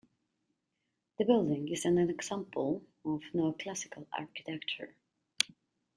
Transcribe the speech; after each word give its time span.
The 1.19 1.25
building 1.25 1.67
is 1.71 1.85
an 1.85 1.99
example 1.99 2.81
of 3.05 3.21
Neoclassical 3.35 4.07
architecture. 4.17 4.95